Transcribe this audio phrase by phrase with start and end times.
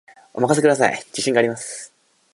[0.33, 1.93] お任せください、自信があります